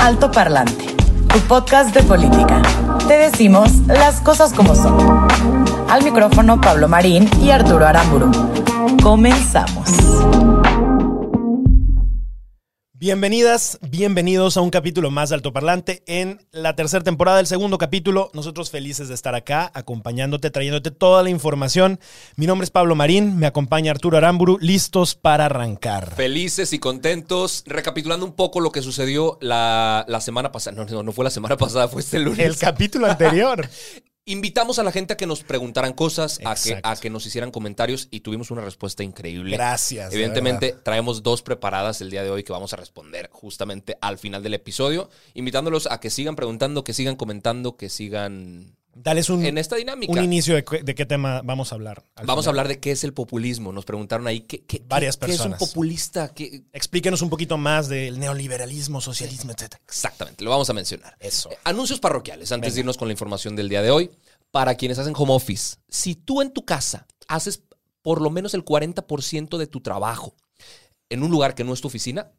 [0.00, 0.96] Alto Parlante,
[1.28, 2.62] tu podcast de política.
[3.06, 5.28] Te decimos las cosas como son.
[5.90, 8.30] Al micrófono Pablo Marín y Arturo Aramburu.
[9.02, 9.88] Comenzamos.
[13.00, 17.78] Bienvenidas, bienvenidos a un capítulo más de Alto Parlante en la tercera temporada, del segundo
[17.78, 18.30] capítulo.
[18.34, 21.98] Nosotros felices de estar acá, acompañándote, trayéndote toda la información.
[22.36, 26.14] Mi nombre es Pablo Marín, me acompaña Arturo Aramburu, listos para arrancar.
[26.14, 27.64] Felices y contentos.
[27.64, 30.76] Recapitulando un poco lo que sucedió la, la semana pasada.
[30.76, 32.40] No, no, no fue la semana pasada, fue este lunes.
[32.40, 33.66] El capítulo anterior.
[34.30, 37.50] Invitamos a la gente a que nos preguntaran cosas, a que, a que nos hicieran
[37.50, 39.56] comentarios y tuvimos una respuesta increíble.
[39.56, 43.98] Gracias, de Evidentemente, traemos dos preparadas el día de hoy que vamos a responder justamente
[44.00, 49.30] al final del episodio, invitándolos a que sigan preguntando, que sigan comentando, que sigan Dales
[49.30, 50.12] un, en esta dinámica.
[50.12, 52.04] un inicio de, de qué tema vamos a hablar.
[52.24, 53.72] Vamos a hablar de qué es el populismo.
[53.72, 55.68] Nos preguntaron ahí qué, qué- Varias qué- qué es un personas.
[55.68, 56.28] populista.
[56.34, 59.74] ¿Qué- Explíquenos un poquito más del neoliberalismo, socialismo, etc.
[59.86, 61.16] Exactamente, lo vamos a mencionar.
[61.20, 61.50] Eso.
[61.50, 64.10] Eh, Anuncios parroquiales, antes de irnos con la información del día de hoy.
[64.50, 67.62] Para quienes hacen home office, si tú en tu casa haces
[68.02, 70.34] por lo menos el 40% de tu trabajo
[71.08, 72.32] en un lugar que no es tu oficina,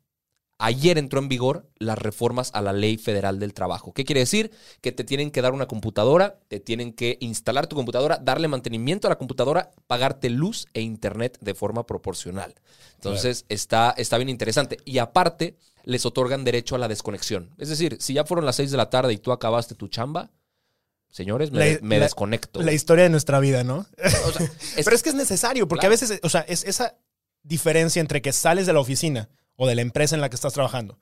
[0.61, 3.93] ayer entró en vigor las reformas a la Ley Federal del Trabajo.
[3.93, 4.51] ¿Qué quiere decir?
[4.81, 9.07] Que te tienen que dar una computadora, te tienen que instalar tu computadora, darle mantenimiento
[9.07, 12.55] a la computadora, pagarte luz e internet de forma proporcional.
[12.95, 14.77] Entonces, está, está bien interesante.
[14.85, 17.49] Y aparte, les otorgan derecho a la desconexión.
[17.57, 20.29] Es decir, si ya fueron las 6 de la tarde y tú acabaste tu chamba,
[21.09, 22.61] señores, me, La- me la- desconecto.
[22.61, 23.85] La historia de nuestra vida, ¿no?
[24.27, 24.45] O sea,
[24.77, 25.95] es- Pero es que es necesario, porque Claro.
[25.95, 26.95] a veces, o sea, es esa
[27.43, 30.53] diferencia entre que sales de la oficina o de la empresa en la que estás
[30.53, 30.99] trabajando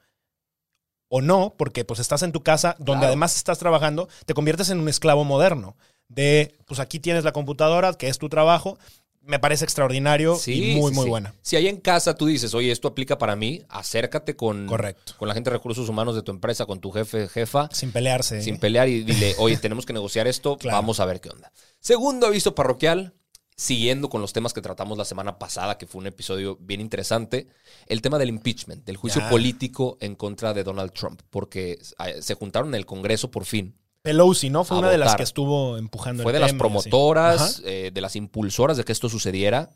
[1.12, 3.08] o no, porque pues estás en tu casa donde Claro.
[3.08, 5.76] además estás trabajando, te conviertes en un esclavo moderno.
[6.08, 8.78] De, pues aquí tienes la computadora, que es tu trabajo.
[9.22, 11.10] Me parece extraordinario y muy, sí, muy sí.
[11.10, 11.34] buena.
[11.42, 15.14] Si ahí en casa tú dices, oye, esto aplica para mí, acércate con, Correcto.
[15.18, 18.42] con la gente de recursos humanos de tu empresa, con tu jefe, jefa, Sin pelearse.
[18.42, 20.78] sin pelear y dile, oye, tenemos que negociar esto, Claro.
[20.78, 21.52] vamos a ver qué onda.
[21.80, 23.14] Segundo aviso parroquial,
[23.60, 27.50] siguiendo con los temas que tratamos la semana pasada, que fue un episodio bien interesante,
[27.88, 29.30] el tema del impeachment, del juicio Ya.
[29.30, 31.78] político en contra de Donald Trump, porque
[32.22, 33.76] se juntaron en el Congreso por fin.
[34.02, 34.64] Pelosi, ¿no?
[34.64, 38.00] Fue una de las que estuvo empujando Fue el de las tema promotoras, eh, de
[38.00, 39.70] las impulsoras de que esto sucediera,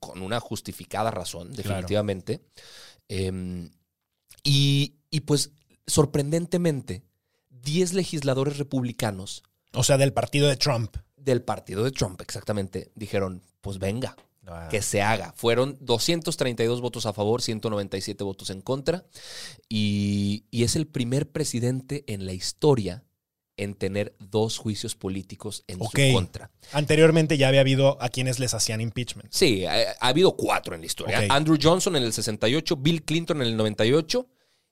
[0.00, 2.40] con una justificada razón, definitivamente.
[3.10, 3.68] Eh,
[4.42, 5.50] y, y pues,
[5.86, 7.02] sorprendentemente,
[7.50, 9.42] 10 legisladores republicanos
[9.74, 10.96] O sea, del partido de Trump.
[11.20, 14.16] Del partido de Trump, exactamente, dijeron, pues venga,
[14.50, 14.68] Ah.
[14.70, 15.34] que se haga.
[15.36, 19.04] Fueron 232 votos a favor, 197 votos en contra,
[19.68, 23.04] y, y es el primer presidente en la historia
[23.58, 26.50] en tener dos juicios políticos en su contra.
[26.72, 29.30] Anteriormente ya había habido a quienes les hacían impeachment.
[29.32, 31.26] Sí, ha, ha habido cuatro en la historia.
[31.28, 34.26] Andrew Johnson en el 68, Bill Clinton en el 98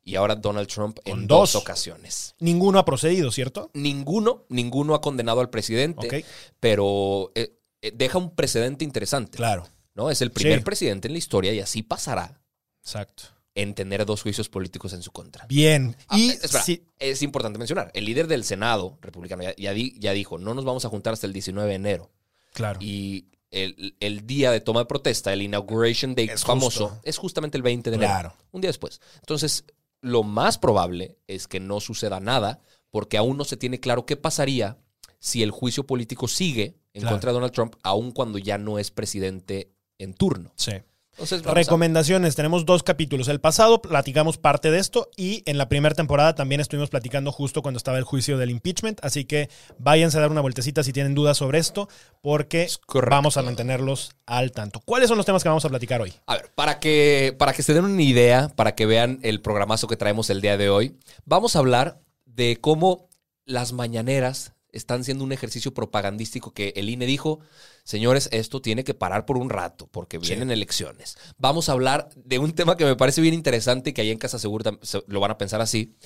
[0.07, 1.53] y ahora Donald Trump en dos.
[1.53, 1.63] dos.
[1.63, 2.35] ocasiones.
[2.39, 3.71] Ninguno ha procedido, ¿cierto?
[3.75, 6.25] Ninguno, ninguno ha condenado al presidente,
[6.61, 9.37] pero eh, eh, deja un precedente interesante.
[9.37, 9.69] Claro.
[9.95, 10.11] ¿no?
[10.11, 10.65] Es el primer Sí.
[10.65, 12.41] presidente en la historia y así pasará
[12.83, 13.25] Exacto.
[13.55, 15.47] en tener dos juicios políticos en su contra.
[15.47, 15.97] Bien.
[16.09, 16.65] Ah, Y eh, espera,
[16.99, 20.65] es importante mencionar, el líder del Senado republicano ya, ya di- ya dijo, no nos
[20.65, 22.11] vamos a juntar hasta el 19 de enero.
[22.53, 22.79] claro.
[22.83, 27.01] Y el, el día de toma de protesta, el Inauguration Day Es famoso, justo.
[27.05, 28.13] es justamente el 20 de enero.
[28.13, 28.35] Claro.
[28.51, 29.01] Un día después.
[29.21, 29.65] Entonces,
[30.01, 34.17] lo más probable es que no suceda nada, porque aún no se tiene claro qué
[34.17, 34.79] pasaría
[35.19, 37.15] si el juicio político sigue en Claro.
[37.15, 40.53] contra de Donald Trump, aun cuando ya no es presidente en turno.
[40.57, 40.73] Sí.
[41.17, 43.29] Entonces, vamos a- Recomendaciones, tenemos dos capítulos.
[43.29, 47.63] El pasado platicamos parte de esto y en la primera temporada también estuvimos platicando justo
[47.63, 49.49] cuando estaba el juicio del impeachment, así que
[49.79, 51.89] váyanse a dar una vueltecita si tienen dudas sobre esto,
[52.21, 52.69] porque
[53.09, 54.81] vamos a mantenerlos al tanto.
[54.85, 56.13] ¿Cuáles son los temas que vamos a platicar hoy?
[56.27, 59.87] A ver, para que, para que se den una idea, para que vean el programazo
[59.89, 63.09] que traemos el día de hoy, vamos a hablar de cómo
[63.47, 67.41] las mañaneras están siendo un ejercicio propagandístico que el INE dijo,
[67.85, 71.17] señores, esto tiene que parar por un rato porque vienen elecciones.
[71.39, 74.19] Vamos a hablar de un tema que me parece bien interesante y que ahí en
[74.19, 75.97] Casa Segura lo van a pensar así.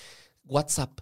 [0.44, 1.00] WhatsApp,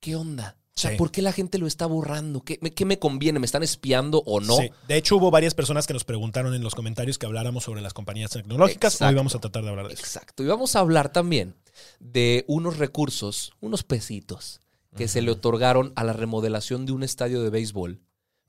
[0.00, 0.56] ¿qué onda?
[0.72, 0.96] sea, Sí.
[0.96, 2.42] ¿por qué la gente lo está borrando?
[2.42, 3.38] ¿Qué, me- qué me conviene?
[3.38, 4.56] ¿Me están espiando o no?
[4.56, 4.70] Sí.
[4.88, 7.92] De hecho, hubo varias personas que nos preguntaron en los comentarios que habláramos sobre las
[7.92, 8.94] compañías tecnológicas.
[8.94, 9.10] Exacto.
[9.10, 10.02] Hoy vamos a tratar de hablar de eso.
[10.02, 10.42] Exacto.
[10.42, 11.54] Y vamos a hablar también
[11.98, 14.60] de unos recursos, unos pesitos
[14.96, 18.00] que se le otorgaron a la remodelación de un estadio de béisbol,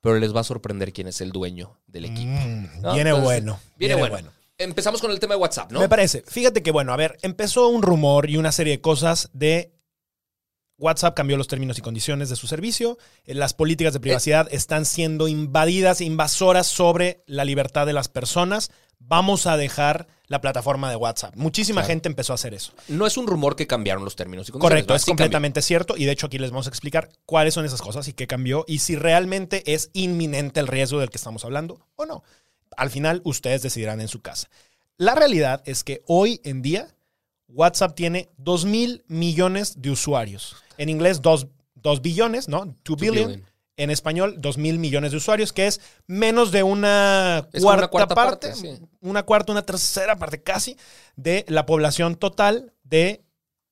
[0.01, 2.31] pero les va a sorprender quién es el dueño del equipo.
[2.31, 2.93] Mm, ¿no?
[2.93, 3.59] viene Entonces, bueno.
[3.77, 4.31] Viene, bueno.
[4.57, 5.79] Empezamos con el tema de WhatsApp, ¿no?
[5.79, 6.23] Me parece.
[6.27, 9.73] Fíjate que, bueno, a ver, empezó un rumor y una serie de cosas de
[10.81, 12.97] WhatsApp cambió los términos y condiciones de su servicio.
[13.25, 18.71] Eh, Las políticas de privacidad están siendo invadidas, invasoras sobre la libertad de las personas.
[18.99, 21.35] Vamos a dejar la plataforma de WhatsApp.
[21.35, 21.87] Muchísima Claro.
[21.93, 22.73] gente empezó a hacer eso.
[22.87, 24.71] No es un rumor que cambiaron los términos y condiciones.
[24.73, 25.23] Correcto, es Sí cambió.
[25.25, 28.13] completamente cierto y de hecho aquí les vamos a explicar cuáles son esas cosas y
[28.13, 32.23] qué cambió y si realmente es inminente el riesgo del que estamos hablando o no.
[32.77, 34.49] Al final ustedes decidirán en su casa.
[34.97, 36.87] La realidad es que hoy en día
[37.49, 40.55] WhatsApp tiene 2 mil millones de usuarios.
[40.81, 41.47] En inglés 2,
[42.01, 42.75] billones, ¿no?
[42.83, 43.27] 2 billion.
[43.27, 43.45] billion.
[43.77, 47.87] En español 2 mil millones de usuarios, que es menos de una Es cuarta, una
[47.89, 48.79] cuarta parte, parte, sí.
[48.99, 50.75] una cuarta, una tercera parte casi
[51.15, 53.23] de la población total de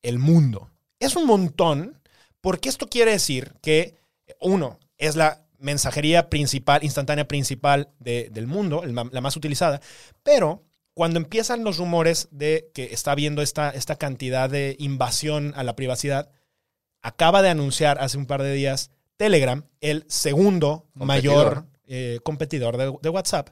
[0.01, 0.69] el mundo.
[0.99, 1.99] Es un montón,
[2.41, 3.95] porque esto quiere decir que,
[4.39, 9.81] uno, es la mensajería principal, instantánea principal de- del mundo, la más utilizada,
[10.23, 10.63] pero
[10.93, 15.75] cuando empiezan los rumores de que está habiendo esta, esta cantidad de invasión a la
[15.75, 16.29] privacidad,
[17.01, 21.05] acaba de anunciar hace un par de días Telegram, el segundo Competidor.
[21.05, 23.49] mayor eh, competidor de, de WhatsApp,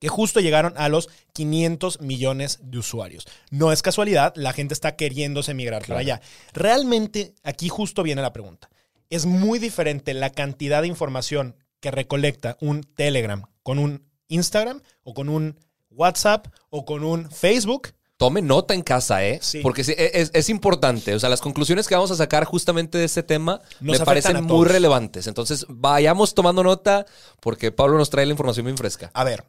[0.00, 3.26] que justo llegaron a los 500 millones de usuarios.
[3.50, 6.20] No es casualidad, la gente está queriéndose migrar para allá.
[6.52, 8.70] Realmente, aquí justo viene la pregunta.
[9.10, 15.14] Es muy diferente la cantidad de información que recolecta un Telegram con un Instagram o
[15.14, 15.58] con un
[15.90, 17.88] WhatsApp o con un Facebook.
[18.20, 19.38] Tome nota en casa, ¿eh?
[19.40, 19.60] Sí.
[19.62, 21.14] Porque sí, es, es importante.
[21.14, 24.44] O sea, las conclusiones que vamos a sacar justamente de este tema Nos me parecen
[24.44, 25.26] muy relevantes.
[25.26, 27.06] Entonces, vayamos tomando nota
[27.40, 29.10] porque Pablo nos trae la información bien fresca.
[29.14, 29.46] A ver,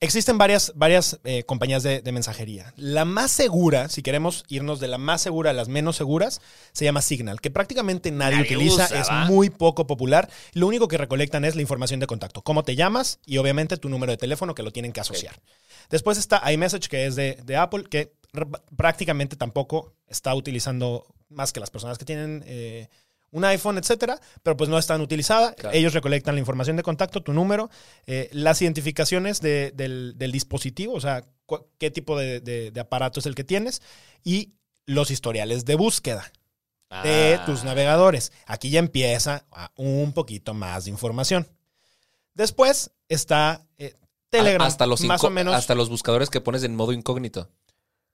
[0.00, 2.72] existen varias, varias eh, compañías de, de mensajería.
[2.78, 6.40] La más segura, si queremos irnos de la más segura a las menos seguras,
[6.72, 9.26] se llama Signal, que prácticamente nadie, Nadie utiliza, usa, es ¿va?
[9.26, 10.30] muy poco popular.
[10.54, 13.90] Lo único que recolectan es la información de contacto, cómo te llamas y obviamente tu
[13.90, 15.38] número de teléfono que lo tienen que asociar.
[15.90, 18.12] Después está iMessage, que es de, de Apple, que
[18.76, 22.88] prácticamente tampoco está utilizando más que las personas que tienen eh,
[23.30, 25.54] un iPhone, etcétera, pero pues no es tan utilizada.
[25.54, 25.76] Claro.
[25.76, 27.70] Ellos recolectan la información de contacto, tu número,
[28.06, 31.24] eh, las identificaciones de- del, del dispositivo, o sea,
[31.78, 33.82] qué tipo de, de- de aparato es el que tienes,
[34.22, 34.52] y
[34.86, 36.30] los historiales de búsqueda
[37.02, 37.44] de Ah.
[37.44, 38.30] tus navegadores.
[38.46, 41.48] Aquí ya empieza un poquito más de información.
[42.34, 43.94] Después está eh,
[44.38, 45.54] Telegram, hasta los, más o menos.
[45.54, 47.50] hasta los buscadores que pones en modo incógnito.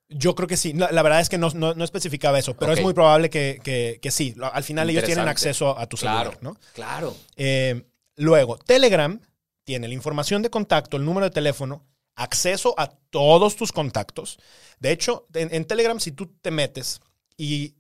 [0.09, 0.73] Yo creo que sí.
[0.73, 3.61] La, la verdad es que no, no- no especificaba eso, pero es muy probable que,
[3.63, 4.35] que- que sí.
[4.53, 6.57] Al final ellos tienen acceso a tu Claro, celular, ¿no?
[6.75, 7.17] claro.
[7.37, 7.85] Eh,
[8.17, 9.21] luego, Telegram
[9.65, 11.87] tiene la información de contacto, el número de teléfono,
[12.17, 14.39] acceso a todos tus contactos.
[14.81, 17.01] De hecho, en, en Telegram, si tú te metes
[17.37, 17.77] y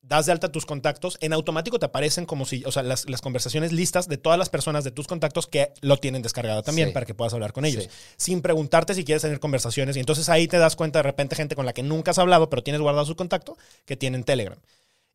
[0.00, 3.20] das de alta tus contactos, en automático te aparecen como si, o sea, las, las
[3.20, 6.94] conversaciones listas de todas las personas de tus contactos que lo tienen descargado también Sí.
[6.94, 7.84] para que puedas hablar con ellos.
[7.84, 7.90] Sí.
[8.16, 9.96] Sin preguntarte si quieres tener conversaciones.
[9.96, 12.48] Y entonces ahí te das cuenta de repente gente con la que nunca has hablado,
[12.48, 14.58] pero tienes guardado su contacto, que tienen Telegram.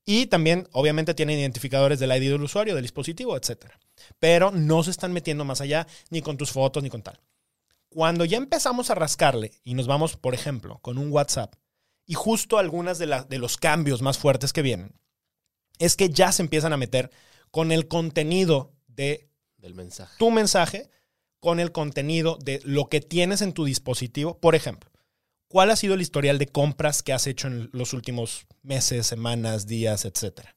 [0.05, 3.79] Y también, obviamente, tienen identificadores del ID del usuario, del dispositivo, etcétera.
[4.19, 7.19] Pero no se están metiendo más allá ni con tus fotos ni con tal.
[7.89, 11.53] Cuando ya empezamos a rascarle y nos vamos, por ejemplo, con un WhatsApp
[12.13, 14.93] y justo algunas de, la- de los cambios más fuertes que vienen,
[15.79, 17.09] es que ya se empiezan a meter
[17.49, 19.27] con el contenido de
[19.57, 20.13] Del mensaje.
[20.19, 20.91] tu mensaje,
[21.39, 24.37] con el contenido de lo que tienes en tu dispositivo.
[24.39, 24.91] Por ejemplo,
[25.47, 29.65] ¿cuál ha sido el historial de compras que has hecho en los últimos meses, semanas,
[29.65, 30.55] días, etcétera?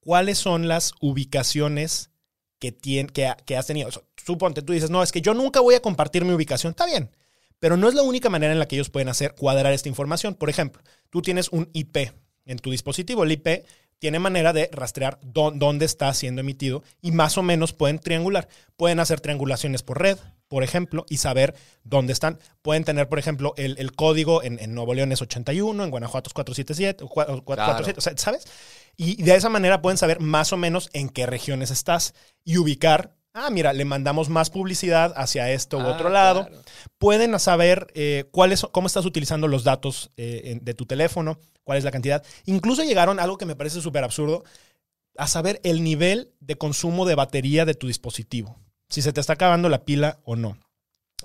[0.00, 2.10] ¿Cuáles son las ubicaciones
[2.58, 3.88] que, tien- que, ha- que has tenido?
[3.88, 6.72] O sea, suponte, tú dices, no, es que yo nunca voy a compartir mi ubicación.
[6.72, 7.10] Está bien,
[7.58, 10.34] pero no es la única manera en la que ellos pueden hacer cuadrar esta información.
[10.34, 12.12] Por ejemplo, tú tienes un IP
[12.46, 13.24] en tu dispositivo.
[13.24, 13.64] El IP
[13.98, 18.48] tiene manera de rastrear dó- dónde está siendo emitido y más o menos pueden triangular.
[18.76, 22.38] Pueden hacer triangulaciones por red, por ejemplo, y saber dónde están.
[22.62, 26.28] Pueden tener, por ejemplo, el, el código en, en Nuevo León es 81, en Guanajuato
[26.28, 28.44] es 477, o cua- o 447, o sea, ¿sabes?
[28.96, 33.14] Y de esa manera pueden saber más o menos en qué regiones estás y ubicar.
[33.40, 36.64] Ah, mira, le mandamos más publicidad hacia esto u Ah, otro lado claro.
[36.98, 41.84] pueden saber eh, cuáles, cómo estás utilizando los datos eh, de tu teléfono, cuál es
[41.84, 42.24] la cantidad.
[42.46, 44.42] Incluso llegaron a algo que me parece súper absurdo,
[45.16, 49.34] a saber el nivel de consumo de batería de tu dispositivo, si se te está
[49.34, 50.58] acabando la pila o no.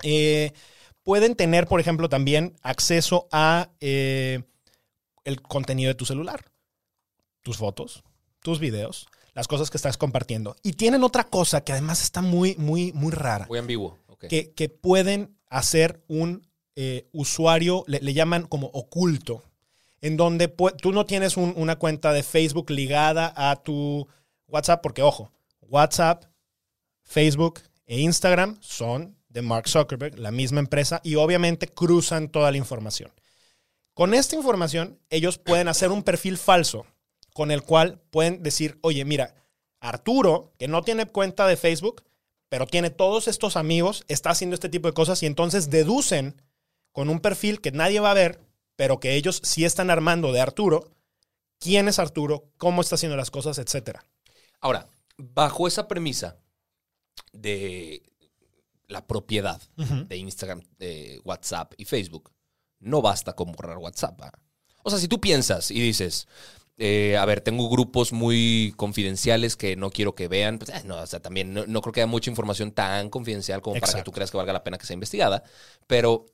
[0.04, 0.52] Eh,
[1.02, 6.44] pueden tener, por ejemplo, también acceso a el contenido de tu celular,
[7.42, 8.04] tus fotos,
[8.40, 10.56] tus videos, las cosas que estás compartiendo.
[10.62, 13.46] Y tienen otra cosa que además está muy, muy, muy rara.
[13.48, 13.98] Muy ambiguo.
[14.28, 19.42] Que, que pueden hacer un eh, usuario, le, le llaman como oculto,
[20.00, 24.08] en donde tú no tienes un- una cuenta de Facebook ligada a tu
[24.46, 26.24] WhatsApp, porque ojo, WhatsApp,
[27.02, 32.56] Facebook e Instagram son de Mark Zuckerberg, la misma empresa, y obviamente cruzan toda la
[32.56, 33.12] información.
[33.92, 36.86] Con esta información, ellos pueden hacer un perfil falso
[37.34, 39.34] con el cual pueden decir, oye, mira,
[39.80, 42.04] Arturo, que no tiene cuenta de Facebook,
[42.48, 46.40] pero tiene todos estos amigos, está haciendo este tipo de cosas y entonces deducen
[46.92, 48.40] con un perfil que nadie va a ver,
[48.76, 50.92] pero que ellos sí están armando de Arturo,
[51.58, 54.04] quién es Arturo, cómo está haciendo las cosas, etcétera.
[54.60, 54.86] Ahora,
[55.16, 56.38] bajo esa premisa
[57.32, 58.02] de
[58.86, 62.30] la propiedad de Instagram, de WhatsApp y Facebook,
[62.78, 64.20] no basta con borrar WhatsApp.
[64.84, 66.28] O sea, si tú piensas y dices,
[66.76, 70.96] eh, a ver, tengo grupos muy confidenciales que no quiero que vean, pues, eh, no,
[70.98, 74.02] o sea, también no, no creo que haya mucha información tan confidencial como para que
[74.02, 75.44] tú creas que valga la pena que sea investigada,
[75.86, 76.26] pero,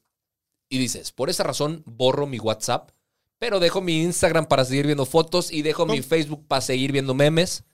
[0.68, 2.90] y dices, por esa razón borro mi WhatsApp,
[3.38, 6.02] pero dejo mi Instagram para seguir viendo fotos y dejo mi.
[6.02, 7.64] Facebook para seguir viendo memes.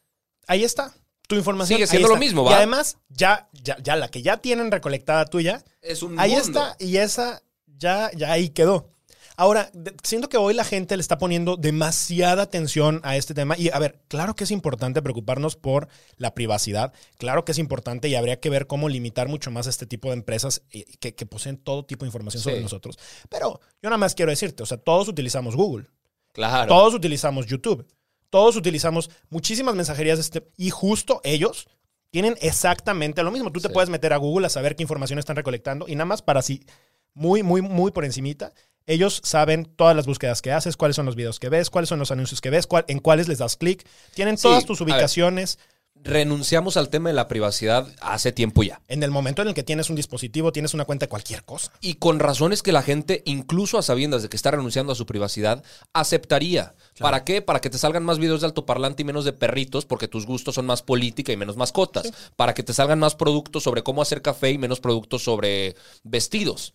[0.47, 0.95] Ahí está.
[1.27, 1.77] Tu información.
[1.77, 2.59] Sigue siendo lo mismo, Y ¿va?
[2.59, 6.47] además, ya, ya, ya la que ya tienen recolectada tuya, Es un ahí mundo.
[6.47, 6.77] está.
[6.79, 8.89] Y esa ya, ya ahí quedó.
[9.37, 9.71] Ahora,
[10.03, 13.55] siento que hoy la gente le está poniendo demasiada atención a este tema.
[13.59, 16.93] Y a ver, claro que es importante preocuparnos por la privacidad.
[17.19, 20.09] Claro que es importante y habría que ver cómo limitar mucho más a este tipo
[20.09, 22.63] de empresas eh, que, que poseen todo tipo de información sobre Sí.
[22.63, 22.99] nosotros.
[23.29, 25.87] Pero yo nada más quiero decirte, o sea, todos utilizamos Google.
[26.33, 26.69] Claro.
[26.69, 27.87] Todos utilizamos YouTube.
[28.31, 31.69] Todos utilizamos muchísimas mensajerías este, y justo ellos
[32.11, 33.53] tienen exactamente lo mismo.
[33.53, 33.75] Tú te Sí.
[33.75, 36.65] puedes meter a Google a saber qué información están recolectando y nada más para así,
[37.13, 38.53] muy, muy, muy por encimita,
[38.87, 41.99] ellos saben todas las búsquedas que haces, cuáles son los videos que ves, cuáles son
[41.99, 43.87] los anuncios que ves, cuál- en cuáles les das clic.
[44.15, 45.59] Tienen Sí, todas tus ubicaciones.
[46.05, 48.81] Renunciamos al tema de la privacidad hace tiempo ya.
[48.87, 51.73] En el momento en el que tienes un dispositivo, tienes una cuenta de cualquier cosa.
[51.81, 55.07] Y con razones que la gente, incluso a sabiendas de que está renunciando a su
[55.07, 55.65] privacidad,
[55.95, 56.75] aceptaría.
[57.01, 57.43] ¿Para qué?
[57.43, 60.55] Para que te salgan más videos de altoparlante y menos de perritos, porque tus gustos
[60.55, 62.13] son más política y menos mascotas.
[62.37, 65.75] Para que te salgan más productos sobre cómo hacer café y menos productos sobre
[66.05, 66.75] vestidos.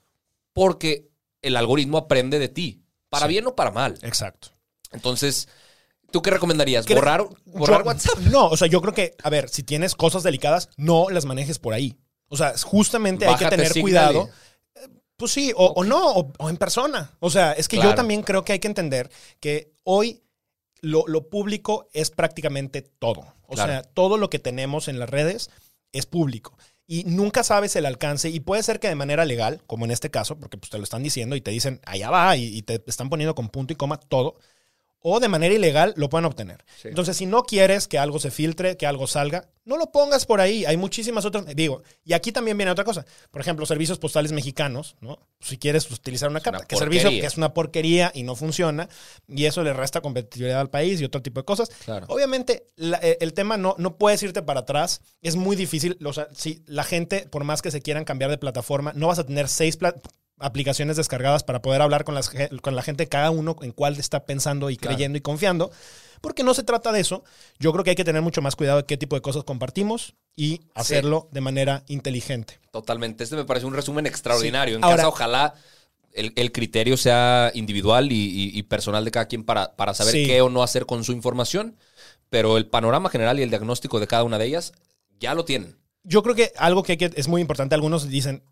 [0.51, 1.10] Porque
[1.41, 2.83] el algoritmo aprende de ti.
[3.09, 3.29] Para Sí.
[3.33, 3.97] bien o para mal.
[4.03, 4.49] Exacto.
[4.91, 5.47] Entonces,
[6.11, 6.85] ¿tú qué recomendarías?
[6.87, 8.17] ¿Borrar, borrar Yo- WhatsApp?
[8.31, 11.59] No, o sea, yo creo que, a ver, si tienes cosas delicadas, no las manejes
[11.59, 11.97] por ahí.
[12.27, 14.29] O sea, justamente hay que tener cuidado.
[15.17, 17.11] Pues sí, o, o no, o, o en persona.
[17.19, 20.23] O sea, es que yo también creo que hay que entender que hoy
[20.81, 23.35] lo, lo público es prácticamente todo.
[23.45, 23.71] O Claro.
[23.71, 25.51] sea, todo lo que tenemos en las redes
[25.91, 26.57] es público.
[26.91, 30.11] Y nunca sabes el alcance y puede ser que de manera legal, como en este
[30.11, 32.83] caso, porque pues te lo están diciendo y te dicen, allá va, y, y te
[32.85, 34.35] están poniendo con punto y coma todo,
[35.01, 36.63] o de manera ilegal lo pueden obtener.
[36.81, 36.87] Sí.
[36.89, 40.41] Entonces, si no quieres que algo se filtre, que algo salga, no lo pongas por
[40.41, 40.65] ahí.
[40.65, 41.45] Hay muchísimas otras.
[41.55, 43.05] Digo, y aquí también viene otra cosa.
[43.31, 45.19] Por ejemplo, servicios postales mexicanos, ¿no?
[45.39, 48.89] Si quieres utilizar una carta, una que servicio que es una porquería y no funciona,
[49.27, 51.69] y eso le resta competitividad al país y otro tipo de cosas.
[51.85, 52.05] Claro.
[52.09, 55.01] Obviamente, la- eh, el tema no, no puedes irte para atrás.
[55.21, 55.97] Es muy difícil.
[56.05, 59.19] O sea, si la gente, por más que se quieran cambiar de plataforma, no vas
[59.19, 59.95] a tener seis pla-
[60.41, 62.31] aplicaciones descargadas para poder hablar con, las,
[62.61, 64.95] con la gente, cada uno en cuál está pensando y Claro.
[64.95, 65.71] creyendo y confiando.
[66.21, 67.23] Porque no se trata de eso.
[67.59, 70.13] Yo creo que hay que tener mucho más cuidado de qué tipo de cosas compartimos
[70.35, 72.59] y hacerlo de manera inteligente.
[72.71, 73.23] Totalmente.
[73.23, 74.75] Este me parece un resumen extraordinario.
[74.75, 74.77] Sí.
[74.77, 75.53] En Ahora- casa, ojalá
[76.13, 80.13] el, el criterio sea individual y, y- y personal de cada quien para, para saber
[80.13, 80.25] Sí.
[80.27, 81.75] qué o no hacer con su información.
[82.29, 84.73] Pero el panorama general y el diagnóstico de cada una de ellas
[85.19, 85.77] ya lo tienen.
[86.03, 88.43] Yo creo que algo que, hay que es muy importante, algunos dicen,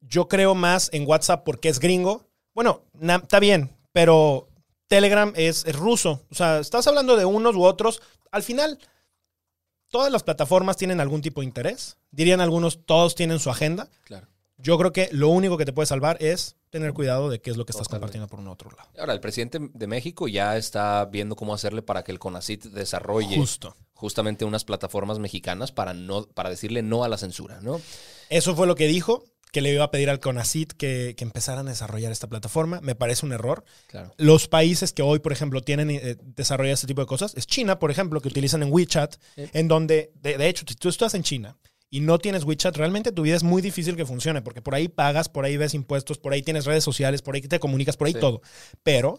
[0.00, 2.26] yo creo más en WhatsApp porque es gringo.
[2.54, 4.48] Bueno, na- está bien, pero
[4.88, 6.22] Telegram es, es ruso.
[6.30, 8.02] O sea, estás hablando de unos u otros.
[8.32, 8.78] Al final,
[9.88, 11.96] todas las plataformas tienen algún tipo de interés.
[12.10, 13.88] Dirían algunos, todos tienen su agenda.
[14.04, 14.26] Claro.
[14.56, 17.56] Yo creo que lo único que te puede salvar es tener cuidado de qué es
[17.56, 18.18] lo que estás Totalmente.
[18.18, 18.90] compartiendo por un otro lado.
[18.98, 23.36] Ahora, el presidente de México ya está viendo cómo hacerle para que el CONACIT desarrolle
[23.36, 23.74] Justo.
[23.94, 27.80] justamente unas plataformas mexicanas para, no, para decirle no a la censura, ¿no?
[28.28, 31.66] Eso fue lo que dijo, que le iba a pedir al CONACIT que, que empezaran
[31.66, 32.80] a desarrollar esta plataforma.
[32.82, 33.64] Me parece un error.
[33.88, 34.12] Claro.
[34.16, 37.78] Los países que hoy, por ejemplo, tienen eh, desarrollado este tipo de cosas es China,
[37.78, 41.22] por ejemplo, que utilizan en WeChat, en donde, de, de hecho, si tú estás en
[41.22, 41.56] China
[41.92, 44.86] y no tienes WeChat, realmente tu vida es muy difícil que funcione, porque por ahí
[44.86, 48.06] pagas, por ahí ves impuestos, por ahí tienes redes sociales, por ahí te comunicas, por
[48.06, 48.20] ahí Sí.
[48.20, 48.42] todo.
[48.84, 49.18] Pero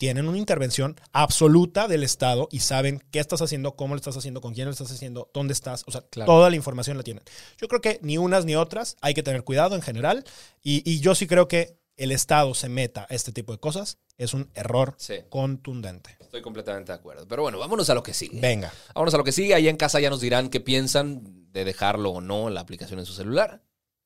[0.00, 4.40] tienen una intervención absoluta del Estado y saben qué estás haciendo, cómo lo estás haciendo,
[4.40, 5.84] con quién lo estás haciendo, dónde estás.
[5.86, 6.24] O sea, Claro.
[6.32, 7.22] toda la información la tienen.
[7.58, 10.24] Yo creo que ni unas ni otras hay que tener cuidado en general.
[10.62, 13.98] Y, y yo sí creo que el Estado se meta a este tipo de cosas
[14.16, 15.16] es un error Sí.
[15.28, 16.16] contundente.
[16.18, 17.28] Estoy completamente de acuerdo.
[17.28, 18.40] Pero bueno, vámonos a lo que sigue.
[18.40, 18.72] Venga.
[18.94, 19.54] Vámonos a lo que sigue.
[19.54, 23.04] Allá en casa ya nos dirán qué piensan de dejarlo o no la aplicación en
[23.04, 23.60] su celular.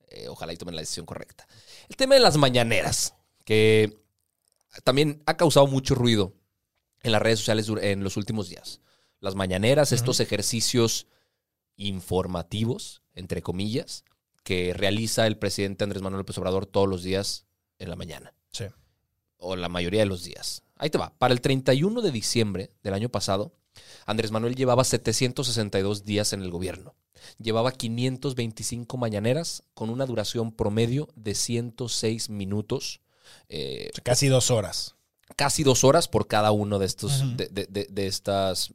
[0.08, 1.46] Eh, ojalá y tomen la decisión correcta.
[1.88, 4.02] El tema de las mañaneras, que
[4.82, 6.34] también ha causado mucho ruido
[7.02, 8.80] en las redes sociales en los últimos días.
[9.20, 11.06] Las mañaneras, estos ejercicios
[11.76, 14.04] informativos, entre comillas,
[14.42, 17.46] que realiza el presidente Andrés Manuel López Obrador todos los días
[17.78, 18.64] en la mañana Sí.
[19.36, 20.62] o la mayoría de los días.
[20.76, 21.14] Ahí te va.
[21.18, 23.54] Para el 31 de diciembre del año pasado,
[24.06, 26.94] Andrés Manuel llevaba 762 días en el gobierno.
[27.38, 33.00] Llevaba 525 mañaneras con una duración promedio de 106 minutos,
[33.48, 34.94] eh, Casi dos horas.
[35.36, 38.72] casi dos horas por cada uno de estos, de, de- de- de estas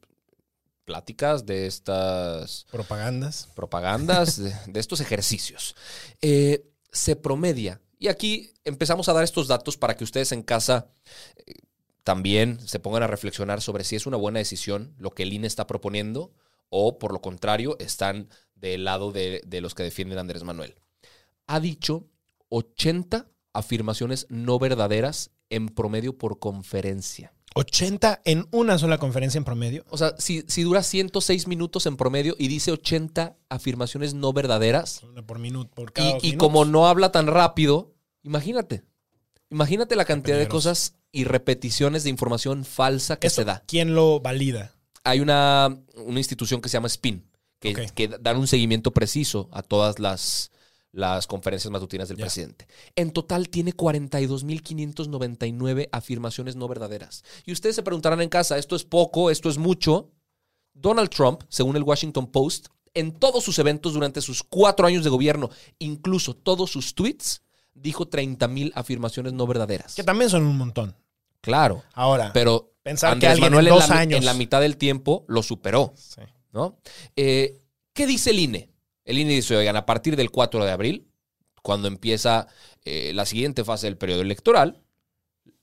[0.85, 3.47] pláticas, de estas Propagandas.
[3.55, 5.75] propagandas, de, de estos ejercicios.
[6.21, 7.79] Eh, se promedia.
[7.99, 10.87] Y aquí empezamos a dar estos datos para que ustedes en casa
[11.35, 11.53] eh,
[12.03, 15.45] también se pongan a reflexionar sobre si es una buena decisión lo que el INE
[15.47, 16.33] está proponiendo
[16.69, 20.75] o por lo contrario están del lado de, de los que defienden a Andrés Manuel.
[21.45, 22.07] Ha dicho
[22.49, 27.33] 80 afirmaciones no verdaderas en promedio por conferencia.
[27.55, 29.83] 80 en una sola conferencia en promedio.
[29.89, 35.03] O sea, si, si dura 106 minutos en promedio y dice 80 afirmaciones no verdaderas,
[35.03, 38.83] Una por minuto, por cada y, como no habla tan rápido, imagínate.
[39.49, 43.63] Imagínate la cantidad de cosas y repeticiones de información falsa que se da.
[43.65, 44.75] ¿Quién lo valida?
[45.03, 47.25] Hay una, una institución que se llama SPIN,
[47.59, 47.79] que, Ok.
[47.95, 50.51] que dan un seguimiento preciso a todas las,
[50.91, 52.67] las conferencias matutinas del presidente.
[52.95, 57.23] En total tiene 42.599 afirmaciones no verdaderas.
[57.45, 59.29] Y ustedes se preguntarán en casa, ¿esto es poco?
[59.29, 60.11] ¿Esto es mucho?
[60.73, 65.09] Donald Trump, según el Washington Post, en todos sus eventos durante sus cuatro años de
[65.09, 67.43] gobierno, incluso todos sus tweets,
[67.73, 69.95] dijo 30.000 afirmaciones no verdaderas.
[69.95, 70.95] Que también son un montón.
[71.41, 71.83] Claro.
[71.93, 74.61] Ahora, Pero Pensar que alguien Manuel en en, dos la, mi- años- en la mitad
[74.61, 75.93] del tiempo lo superó.
[75.95, 76.21] sí.
[76.51, 76.79] ¿no?
[77.15, 77.61] Eh,
[77.93, 78.71] ¿Qué dice el INE?
[79.09, 81.07] El INE dice, oigan, a partir del 4 de abril,
[81.63, 82.45] cuando empieza
[82.85, 84.83] eh, la siguiente fase del periodo electoral,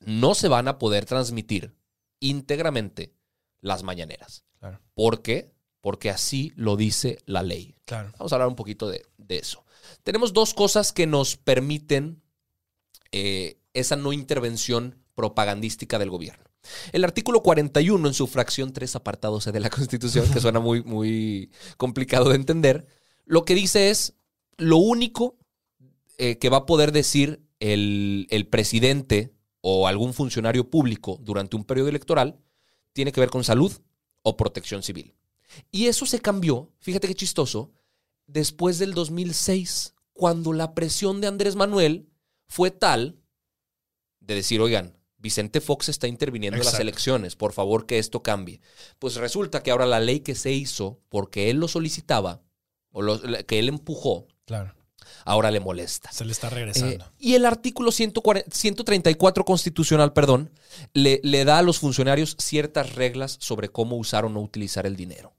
[0.00, 1.73] no se van a poder transmitir
[2.19, 3.15] íntegramente
[3.61, 4.43] las mañaneras.
[4.59, 4.80] Claro.
[4.95, 5.52] ¿Por qué?
[5.80, 7.76] Porque así lo dice la ley.
[7.85, 8.11] claro.
[8.19, 9.65] Vamos a hablar un poquito de, de eso.
[10.02, 12.21] Tenemos dos cosas que nos permiten
[13.13, 16.43] eh, esa no intervención propagandística del gobierno.
[16.91, 20.82] El artículo 41 en su fracción 3 apartado C de la Constitución, que suena muy,
[20.82, 22.89] muy complicado de entender,
[23.26, 24.15] lo que dice es
[24.56, 25.36] lo único
[26.17, 31.65] eh, que va a poder decir el, el presidente o algún funcionario público durante un
[31.65, 32.39] periodo electoral
[32.93, 33.73] tiene que ver con salud
[34.23, 35.15] o protección civil.
[35.71, 37.73] Y eso se cambió, fíjate qué chistoso,
[38.26, 42.08] después del 2006, cuando la presión de Andrés Manuel
[42.49, 43.19] fue tal
[44.21, 48.60] de decir, oigan, Vicente Fox está interviniendo en las elecciones, por favor que esto cambie.
[48.99, 52.43] Pues resulta que ahora la ley que se hizo, porque él lo solicitaba,
[52.97, 54.75] o que él empujó, Claro.
[55.25, 56.11] ahora le molesta.
[56.13, 57.04] Se le está Eh, regresando.
[57.19, 60.50] y el artículo 140 134 constitucional, perdón,
[60.93, 64.97] le, le da a los funcionarios ciertas reglas sobre cómo usar o no utilizar el
[64.97, 65.35] dinero.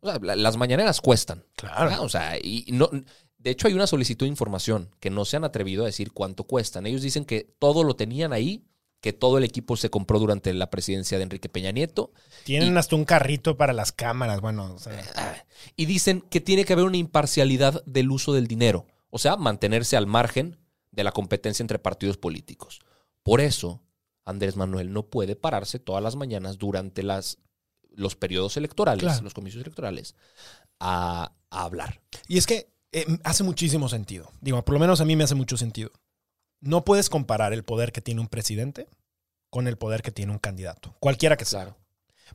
[0.00, 1.44] O sea, la- las mañaneras cuestan.
[1.56, 1.90] Claro.
[1.92, 2.90] Ah, O sea, y no,
[3.38, 6.44] de hecho hay una solicitud de información que no se han atrevido a decir cuánto
[6.44, 6.86] cuestan.
[6.86, 8.64] Ellos dicen que todo lo tenían ahí,
[9.02, 12.12] que todo el equipo se compró durante la presidencia de Enrique Peña Nieto.
[12.44, 14.40] Tienen hasta un carrito para las cámaras.
[14.40, 15.34] Bueno, o sea, Ah,
[15.76, 18.86] Y dicen que tiene que haber una imparcialidad del uso del dinero.
[19.10, 20.56] O sea, mantenerse al margen
[20.92, 22.80] de la competencia entre partidos políticos.
[23.24, 23.82] Por eso,
[24.24, 27.38] Andrés Manuel no puede pararse todas las mañanas durante las,
[27.90, 29.22] los periodos electorales, Claro.
[29.22, 30.14] los comicios electorales,
[30.78, 32.00] a, a hablar.
[32.28, 34.30] Y es que eh, hace muchísimo sentido.
[34.40, 35.90] Digo, por lo menos a mí me hace mucho sentido.
[36.62, 38.88] No puedes comparar el poder que tiene un presidente
[39.50, 41.64] con el poder que tiene un candidato, cualquiera que sea.
[41.64, 41.76] Claro.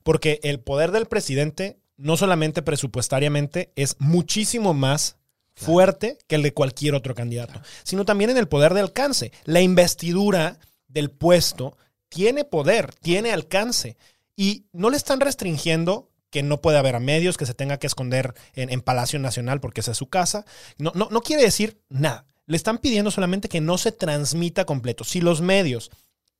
[0.03, 5.17] Porque el poder del presidente, no solamente presupuestariamente, es muchísimo más
[5.55, 9.31] fuerte que el de cualquier otro candidato, sino también en el poder de alcance.
[9.45, 11.75] La investidura del puesto
[12.09, 13.97] tiene poder, tiene alcance.
[14.35, 17.87] Y no le están restringiendo que no puede haber a medios, que se tenga que
[17.87, 20.45] esconder en, en Palacio Nacional porque esa es su casa.
[20.77, 22.27] No, no, no quiere decir nada.
[22.47, 25.03] Le están pidiendo solamente que no se transmita completo.
[25.03, 25.91] Si los medios,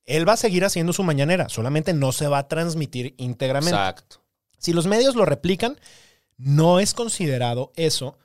[0.04, 3.76] él va a seguir haciendo su mañanera, solamente no se va a transmitir íntegramente.
[3.76, 4.22] Exacto.
[4.58, 5.78] Si los medios lo replican,
[6.36, 8.18] no es considerado eso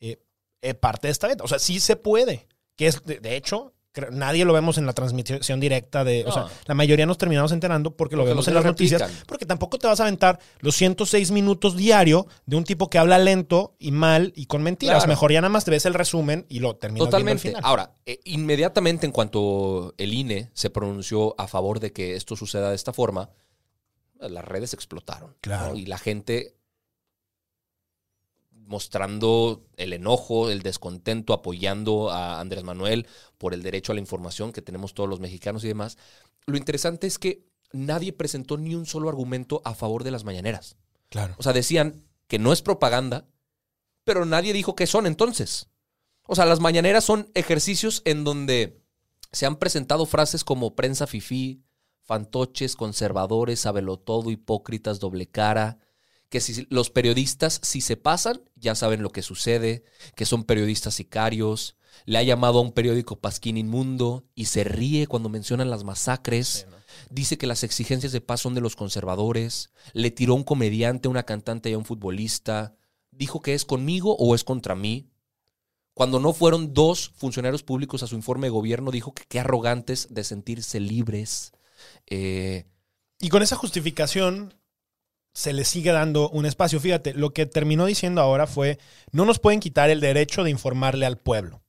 [0.00, 0.18] eh,
[0.62, 1.44] eh, parte de esta venta.
[1.44, 2.48] O sea, sí se puede.
[2.74, 3.72] Que es, de, de hecho,
[4.12, 6.22] nadie lo vemos en la transmisión directa de.
[6.24, 6.32] O No.
[6.32, 8.98] sea, la mayoría nos terminamos enterando porque lo vemos en las replican.
[9.00, 9.24] noticias.
[9.26, 13.18] Porque tampoco te vas a aventar los 106 minutos diario de un tipo que habla
[13.18, 14.98] lento y mal y con mentiras.
[14.98, 15.08] Claro.
[15.08, 17.48] Mejor ya nada más te ves el resumen y lo terminas viendo al Totalmente.
[17.48, 17.62] final.
[17.64, 22.70] Ahora, eh, inmediatamente en cuanto el INE se pronunció a favor de que esto suceda
[22.70, 23.30] de esta forma,
[24.18, 25.34] las redes explotaron.
[25.40, 25.72] Claro.
[25.72, 25.76] ¿no?
[25.78, 26.54] Y la gente
[28.66, 33.06] mostrando el enojo, el descontento, apoyando a Andrés Manuel
[33.38, 35.96] por el derecho a la información que tenemos todos los mexicanos y demás.
[36.46, 40.76] Lo interesante es que nadie presentó ni un solo argumento a favor de las mañaneras.
[41.08, 41.34] Claro.
[41.38, 43.28] O sea, decían que no es propaganda,
[44.04, 45.68] pero nadie dijo qué son entonces.
[46.26, 48.80] O sea, las mañaneras son ejercicios en donde
[49.32, 51.62] se han presentado frases como prensa fifí,
[52.02, 55.78] fantoches, conservadores, sabelotodo, hipócritas, doble cara,
[56.28, 59.84] que si los periodistas, si se pasan, ya saben lo que sucede,
[60.14, 61.76] que son periodistas sicarios.
[62.04, 66.66] Le ha llamado a un periódico Pasquín Inmundo y se ríe cuando mencionan las masacres.
[67.10, 69.70] Dice que las exigencias de paz son de los conservadores.
[69.92, 72.74] Le tiró a un comediante, a una cantante y a un futbolista.
[73.10, 75.10] Dijo que es conmigo o es contra mí.
[75.94, 80.08] Cuando no fueron dos funcionarios públicos a su informe de gobierno, dijo que qué arrogantes
[80.10, 81.52] de sentirse libres.
[82.06, 82.66] Eh,
[83.18, 84.52] Y con esa justificación
[85.36, 86.80] se le sigue dando un espacio.
[86.80, 88.78] Fíjate, lo que terminó diciendo ahora fue,
[89.12, 91.60] no nos pueden quitar el derecho de informarle al pueblo.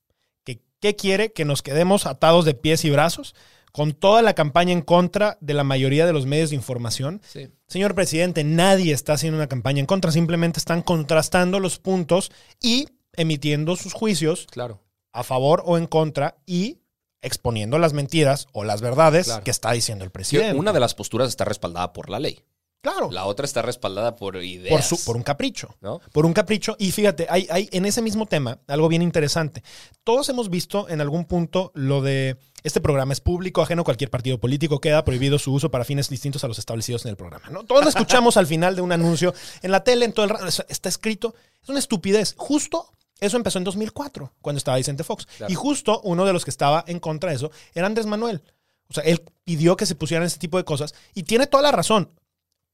[0.45, 1.33] ¿Que, ¿Qué quiere?
[1.33, 3.35] Que nos quedemos atados de pies y brazos
[3.73, 7.21] con toda la campaña en contra de la mayoría de los medios de información.
[7.27, 7.49] sí.
[7.67, 12.87] Señor presidente, nadie está haciendo una campaña en contra, simplemente están contrastando los puntos y
[13.11, 14.81] emitiendo sus juicios Claro.
[15.11, 16.77] a favor o en contra y
[17.21, 19.43] exponiendo las mentiras o las verdades Claro.
[19.43, 20.57] que está diciendo el presidente.
[20.57, 22.41] una de las posturas está respaldada por la ley.
[22.81, 23.09] Claro.
[23.11, 24.71] La otra está respaldada por ideas.
[24.71, 25.75] por, su- por un capricho.
[25.81, 25.99] ¿no?
[26.11, 26.75] Por un capricho.
[26.79, 29.63] Y fíjate, hay, hay en ese mismo tema algo bien interesante.
[30.03, 34.09] Todos hemos visto en algún punto lo de este programa es público, ajeno a cualquier
[34.09, 37.49] partido político, queda prohibido su uso para fines distintos a los establecidos en el programa.
[37.49, 37.63] ¿no?
[37.63, 40.31] Todos lo escuchamos al final de un anuncio en la tele, en todo el
[40.67, 41.33] está escrito.
[41.61, 42.33] Es una estupidez.
[42.37, 45.25] Justo eso empezó en 2004, cuando estaba Vicente Fox.
[45.37, 45.51] Claro.
[45.51, 48.43] Y justo uno de los que estaba en contra de eso era Andrés Manuel.
[48.89, 51.71] O sea, él pidió que se pusieran ese tipo de cosas y tiene toda la
[51.71, 52.11] razón.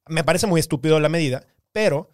[0.07, 2.09] Me parece muy estúpido la medida, pero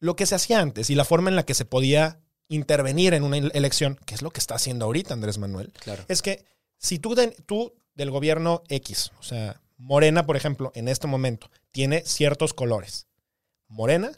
[0.00, 3.22] lo que se hacía antes y la forma en la que se podía intervenir en
[3.22, 6.04] una ele- elección, que es lo que está haciendo ahorita Andrés Manuel, Claro.
[6.08, 6.44] es que
[6.78, 11.50] si tú, de- tú del gobierno X, o sea, Morena, por ejemplo, en este momento,
[11.72, 13.06] tiene ciertos colores.
[13.68, 14.10] Morena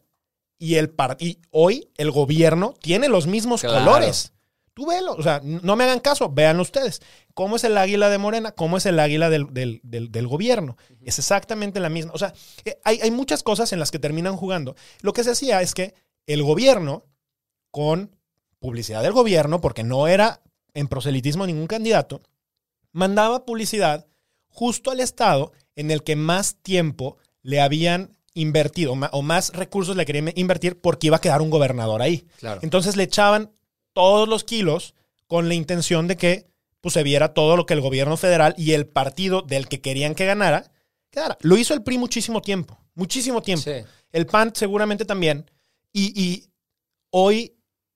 [0.58, 3.84] y el y hoy el gobierno tiene los mismos Claro.
[3.84, 4.32] colores.
[4.76, 7.00] Tú velo, o sea, no me hagan caso, véanlo ustedes.
[7.32, 8.52] ¿Cómo es el águila de Morena?
[8.52, 10.76] ¿Cómo es el águila del, del- del- del gobierno?
[11.00, 12.12] Es exactamente la misma.
[12.14, 12.34] O sea,
[12.66, 14.76] eh, hay, hay muchas cosas en las que terminan jugando.
[15.00, 15.94] Lo que se hacía es que
[16.26, 17.04] el gobierno,
[17.70, 18.14] con
[18.58, 20.42] publicidad del gobierno, porque no era
[20.74, 22.20] en proselitismo ningún candidato,
[22.92, 24.06] mandaba publicidad
[24.48, 30.04] justo al estado en el que más tiempo le habían invertido o más recursos le
[30.04, 32.26] querían invertir porque iba a quedar un gobernador ahí.
[32.38, 32.60] Claro.
[32.62, 33.50] Entonces le echaban
[33.96, 34.92] todos los kilos
[35.26, 36.46] con la intención de que
[36.82, 40.14] pues, se viera todo lo que el gobierno federal y el partido del que querían
[40.14, 40.70] que ganara,
[41.10, 41.38] quedara.
[41.40, 43.64] Lo hizo el PRI muchísimo tiempo, muchísimo tiempo.
[43.64, 43.82] Sí.
[44.12, 45.50] El PAN seguramente también.
[45.94, 46.44] Y, y
[47.08, 47.54] hoy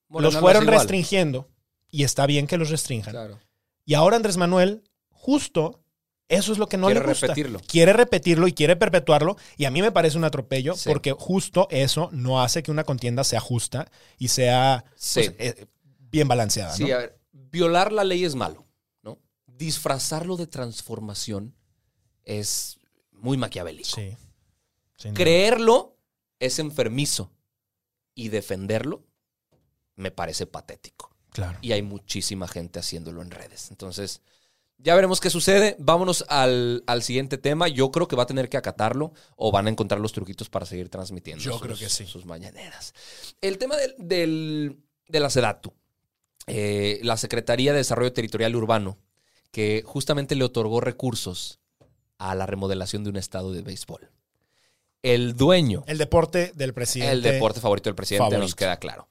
[0.08, 1.48] los lo fueron restringiendo
[1.90, 3.12] y está bien que los restrinjan.
[3.12, 3.38] Claro.
[3.84, 5.82] Y ahora Andrés Manuel, justo
[6.28, 7.26] eso es lo que no Quiere le gusta.
[7.26, 7.60] repetirlo.
[7.66, 9.36] Quiere repetirlo y quiere perpetuarlo.
[9.58, 10.88] Y a mí me parece un atropello Sí.
[10.88, 15.20] porque justo eso no hace que una contienda sea justa y sea Sí.
[15.28, 15.66] pues, eh,
[16.10, 16.74] bien balanceada.
[16.74, 16.94] Sí, ¿no?
[16.94, 18.66] a ver, violar la ley es malo,
[19.02, 19.18] ¿no?
[19.46, 21.54] Disfrazarlo de transformación
[22.24, 22.78] es
[23.12, 23.88] muy maquiavélico.
[23.96, 24.16] Sí.
[25.14, 25.96] Creerlo
[26.38, 27.32] es enfermizo
[28.14, 29.06] y defenderlo
[29.96, 31.14] me parece patético.
[31.30, 31.58] Claro.
[31.62, 33.70] Y hay muchísima gente haciéndolo en redes.
[33.70, 34.20] Entonces,
[34.78, 35.76] ya veremos qué sucede.
[35.78, 37.68] Vámonos al, al siguiente tema.
[37.68, 40.66] Yo creo que va a tener que acatarlo o van a encontrar los truquitos para
[40.66, 42.06] seguir transmitiendo Yo sus, creo que sí.
[42.06, 42.94] sus mañaneras.
[43.40, 45.72] El tema del, del- de la SEDATU,
[46.50, 48.98] eh, la Secretaría de Desarrollo Territorial Urbano,
[49.50, 51.58] que justamente le otorgó recursos
[52.18, 54.10] a la remodelación de un estado de béisbol.
[55.02, 57.12] El dueño El deporte del presidente.
[57.12, 58.42] el deporte favorito del presidente favorito.
[58.42, 59.08] nos queda claro.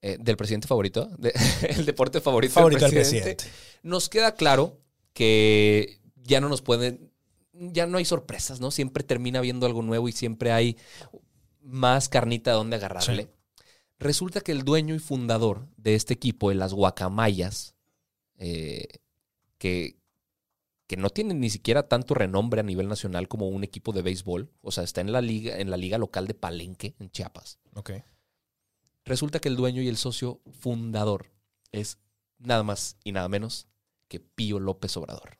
[0.00, 1.06] Eh, ¿Del presidente favorito?
[1.18, 1.32] De-
[1.68, 3.34] el deporte favorito, favorito del del presidente.
[3.34, 3.58] presidente.
[3.82, 4.78] Nos queda claro
[5.12, 7.10] que ya no nos pueden,
[7.52, 8.70] ya no hay sorpresas, ¿no?
[8.70, 10.76] Siempre termina viendo algo nuevo y siempre hay
[11.62, 13.28] más carnita de donde agarrarle.
[13.98, 17.74] Resulta que el dueño y fundador de este equipo, de las Guacamayas,
[18.38, 18.88] eh,
[19.58, 19.96] que,
[20.86, 24.50] que no tienen ni siquiera tanto renombre a nivel nacional como un equipo de béisbol,
[24.60, 27.58] o sea, está en la liga, en la liga local de Palenque, en Chiapas.
[27.74, 27.92] Ok.
[29.04, 31.30] Resulta que el dueño y el socio fundador
[31.72, 31.98] es
[32.38, 33.66] nada más y nada menos
[34.08, 35.38] que Pío López Obrador.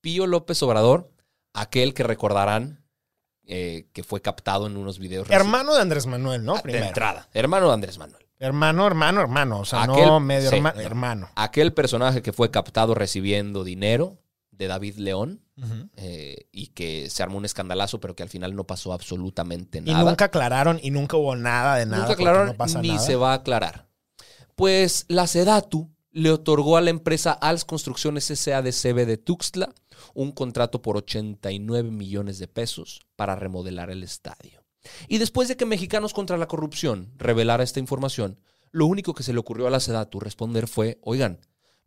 [0.00, 1.10] Pío López Obrador,
[1.52, 2.83] aquel que recordarán
[3.46, 5.28] eh, que fue captado en unos videos.
[5.30, 6.56] Hermano de Andrés Manuel, ¿no?
[6.56, 7.28] reci- de entrada.
[7.32, 8.24] Hermano de Andrés Manuel.
[8.38, 9.60] Hermano, hermano, hermano.
[9.60, 10.56] O sea, Aquel- no medio sí.
[10.56, 11.28] hermano, hermano.
[11.36, 14.18] Aquel personaje que fue captado recibiendo dinero
[14.50, 15.40] de David León
[15.96, 19.82] eh, y que se armó un escandalazo, pero que al final no pasó absolutamente Y
[19.92, 20.04] nada.
[20.04, 21.98] nunca aclararon y nunca hubo nada de nada.
[22.02, 23.00] Nunca aclararon no pasa ni nada.
[23.00, 23.86] se va a aclarar.
[24.56, 28.62] Pues la Sedatu le otorgó a la empresa Als Construcciones S.A.
[28.62, 29.70] de CB de Tuxtla
[30.14, 34.64] un contrato por 89 millones de pesos para remodelar el estadio.
[35.08, 38.38] Y después de que Mexicanos contra la Corrupción revelara esta información,
[38.70, 41.40] lo único que se le ocurrió a la Sedatu responder fue, oigan,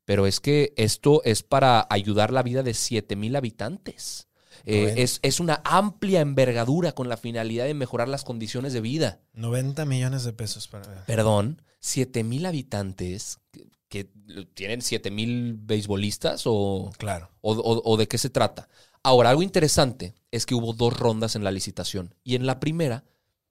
[0.05, 4.27] pero es que esto es para ayudar la vida de 7 mil habitantes.
[4.65, 5.01] Eh, Bueno.
[5.01, 9.19] es, es una amplia envergadura con la finalidad de mejorar las condiciones de vida.
[9.33, 11.05] 90 millones de pesos para.
[11.05, 13.39] Perdón, 7 mil habitantes
[13.89, 14.09] que,
[14.53, 17.29] tienen 7 mil beisbolistas o, Claro.
[17.41, 18.67] o, o- o de qué se trata.
[19.03, 23.05] Ahora, algo interesante es que hubo dos rondas en la licitación y en la primera,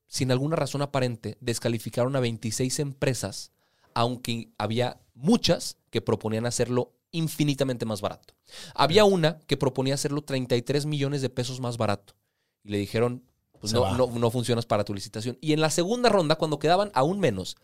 [0.06, 3.52] sin alguna razón aparente, descalificaron a 26 empresas,
[3.94, 8.34] aunque había muchas que proponían hacerlo infinitamente más barato.
[8.74, 12.14] Había una que proponía hacerlo 33 millones de pesos más barato
[12.62, 13.22] y le dijeron,
[13.60, 15.38] pues no, no, no funcionas para tu licitación.
[15.40, 17.56] Y en la segunda ronda, cuando quedaban aún menos,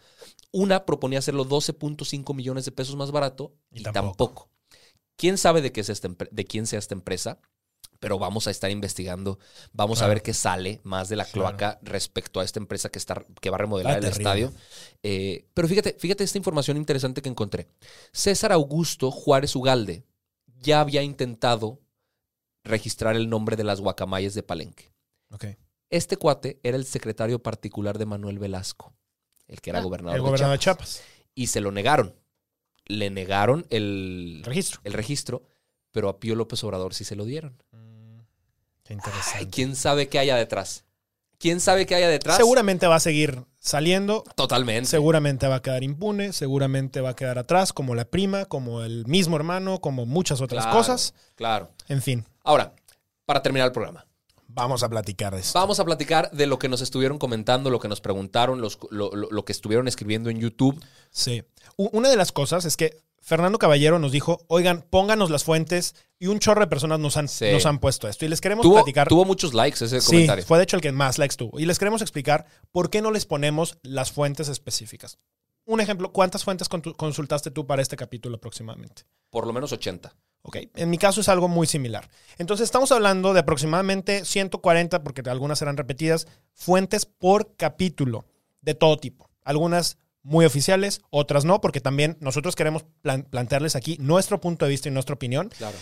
[0.50, 4.02] una proponía hacerlo 12.5 millones de pesos más barato Y y, tampoco.
[4.02, 4.48] tampoco.
[5.16, 7.38] ¿Quién sabe de, qué es esta de quién sea esta empresa?
[8.00, 9.38] Pero vamos a estar investigando,
[9.72, 10.10] vamos Claro.
[10.10, 11.56] a ver qué sale más de la Claro.
[11.56, 14.22] cloaca respecto a esta empresa que, está, que va a remodelar Ah, el terrible.
[14.22, 14.52] estadio.
[15.04, 17.68] Eh, pero fíjate, fíjate esta información interesante que encontré.
[18.12, 20.04] César Augusto Juárez Ugalde
[20.60, 21.78] ya había intentado
[22.64, 24.90] registrar el nombre de las guacamayas de Palenque.
[25.30, 25.44] Ok.
[25.92, 28.92] Este cuate era el secretario particular de Manuel Velasco,
[29.46, 30.94] el que era gobernador, Ah, El de gobernador de Chiapas.
[30.96, 31.08] Chiapas.
[31.34, 32.14] Y se lo negaron.
[32.86, 34.80] Le negaron el, Registro.
[34.84, 35.42] el registro,
[35.92, 37.62] pero a Pío López Obrador sí se lo dieron.
[38.82, 39.38] Qué interesante.
[39.38, 40.84] Ay, ¿Quién sabe qué haya detrás?
[41.38, 42.36] ¿Quién sabe qué haya detrás?
[42.36, 44.24] Seguramente va a seguir saliendo.
[44.34, 44.88] Totalmente.
[44.88, 46.32] Seguramente va a quedar impune.
[46.32, 50.64] Seguramente va a quedar atrás, como la prima, como el mismo hermano, como muchas otras
[50.64, 51.14] Claro, cosas.
[51.34, 51.70] Claro.
[51.88, 52.74] En fin, Ahora,
[53.24, 54.06] para terminar el programa.
[54.54, 55.58] Vamos a platicar de esto.
[55.58, 59.10] Vamos a platicar de lo que nos estuvieron comentando, lo que nos preguntaron, los- lo,
[59.14, 60.82] lo- lo que estuvieron escribiendo en YouTube.
[61.10, 61.42] Sí.
[61.76, 66.26] Una de las cosas es que Fernando Caballero nos dijo, oigan, pónganos las fuentes y
[66.26, 67.46] un chorro de personas nos han, Sí.
[67.52, 68.24] nos han puesto esto.
[68.24, 69.06] Y les queremos Tuvo, platicar.
[69.08, 70.44] tuvo muchos likes ese sí, comentario.
[70.44, 71.58] fue de hecho el que más likes tuvo.
[71.60, 75.18] Y les queremos explicar por qué no les ponemos las fuentes específicas.
[75.64, 79.04] Un ejemplo, ¿cuántas fuentes consultaste tú para este capítulo aproximadamente?
[79.30, 80.12] Por lo menos 80.
[80.44, 82.08] Ok, en mi caso es algo muy similar.
[82.36, 88.24] Entonces estamos hablando de aproximadamente 140, porque algunas serán repetidas, fuentes por capítulo
[88.60, 89.30] de todo tipo.
[89.44, 94.70] Algunas muy oficiales, otras no, porque también nosotros queremos plan- plantearles aquí nuestro punto de
[94.70, 95.48] vista y nuestra opinión.
[95.56, 95.76] Claro.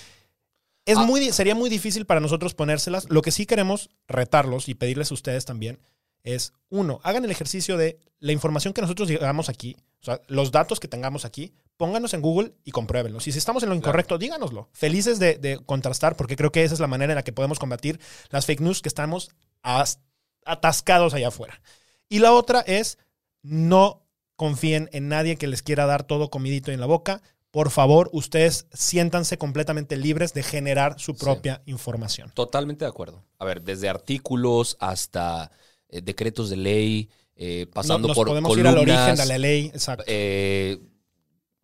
[0.87, 1.03] Es Ah.
[1.05, 3.07] muy, sería muy difícil para nosotros ponérselas.
[3.11, 5.79] Lo que sí queremos retarlos y pedirles a ustedes también
[6.23, 10.51] es, uno, hagan el ejercicio de la información que nosotros llegamos aquí, o sea, los
[10.53, 13.27] datos que tengamos aquí, pónganos en Google y compruébenlos.
[13.27, 14.69] Y si estamos en lo incorrecto, díganoslo.
[14.75, 17.59] Felices de, de contrastar, porque creo que esa es la manera en la que podemos
[17.59, 19.31] combatir las fake news que estamos
[19.63, 19.99] as-
[20.45, 21.63] atascados allá afuera.
[22.11, 22.99] Y la otra es,
[23.43, 27.23] no confíen en nadie que les quiera dar todo comidito en la boca.
[27.51, 31.19] Por favor, ustedes siéntanse completamente libres de generar su Sí.
[31.19, 32.31] propia información.
[32.35, 33.25] Totalmente de acuerdo.
[33.39, 35.51] A ver, desde artículos hasta
[35.89, 39.27] eh, decretos de ley, eh, pasando No- nos por podemos columnas, ir al origen de
[39.27, 40.05] la ley, exacto.
[40.07, 40.79] eh,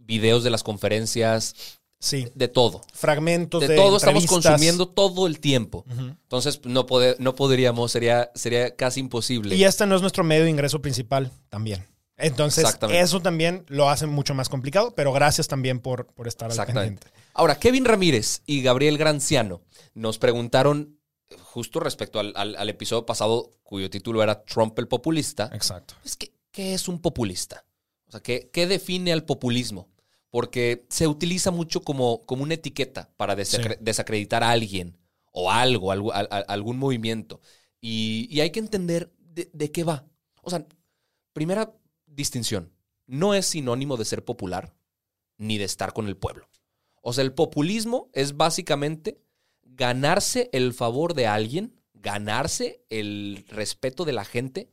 [0.06, 1.54] videos de las conferencias,
[1.98, 2.82] sí, de todo.
[2.94, 5.84] fragmentos de, De todo estamos consumiendo todo el tiempo.
[5.88, 9.54] Entonces, no, pode- no podríamos, sería, sería casi imposible.
[9.56, 11.86] Y este no es nuestro medio de ingreso principal también.
[12.18, 16.66] Entonces, eso también lo hace mucho más complicado, pero gracias también por, por estar al
[16.66, 17.08] pendiente.
[17.34, 19.60] Ahora, Kevin Ramírez y Gabriel Granciano
[19.92, 20.98] nos preguntaron,
[21.42, 25.94] justo respecto al, al- al episodio pasado, cuyo título era Trump el populista, Exacto.
[26.04, 27.66] es que, ¿qué es un populista?
[28.08, 29.88] O sea, ¿qué, qué define al populismo?
[30.36, 33.80] Porque se utiliza mucho como, como una etiqueta para desacre- Sí.
[33.80, 34.98] desacreditar a alguien
[35.32, 37.40] o algo, algo- al- al- algún movimiento.
[37.80, 40.04] Y, y hay que entender de, de qué va.
[40.42, 40.66] O sea,
[41.32, 42.70] primera distinción,
[43.06, 44.74] no es sinónimo de ser popular
[45.38, 46.46] ni de estar con el pueblo.
[47.00, 49.18] O sea, el populismo es básicamente
[49.62, 54.68] ganarse el favor de alguien, ganarse el respeto de la gente,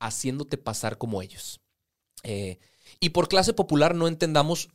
[0.00, 1.60] haciéndote pasar como ellos.
[2.24, 2.58] Eh,
[2.98, 4.70] y por clase popular no entendamos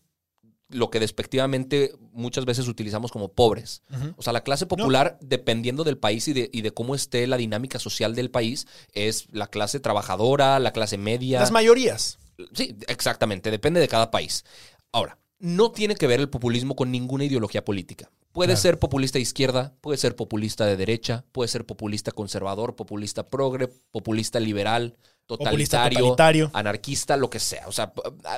[0.72, 3.84] lo que despectivamente muchas veces utilizamos como pobres.
[4.18, 7.38] O sea, la clase popular, dependiendo del país y de, y de cómo esté la
[7.38, 11.40] dinámica social del país, es la clase trabajadora, la clase media.
[11.40, 12.18] Las mayorías.
[12.54, 14.46] Sí, exactamente, depende de cada país.
[14.92, 18.10] Ahora, no tiene que ver el populismo con ninguna ideología política.
[18.32, 23.30] Puede ser populista de izquierda, puede ser populista de derecha, puede ser populista conservador, populista
[23.30, 26.52] progre, populista liberal, totalitario, totalitario.
[26.54, 27.68] anarquista, lo que sea.
[27.68, 27.92] O sea,